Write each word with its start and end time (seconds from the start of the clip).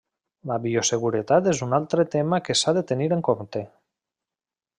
La 0.51 0.55
bioseguretat 0.61 1.49
és 1.51 1.61
un 1.67 1.77
altre 1.79 2.07
tema 2.15 2.41
que 2.49 2.57
s'ha 2.63 2.75
de 2.79 2.85
tenir 2.93 3.11
en 3.19 3.23
compte. 3.29 3.63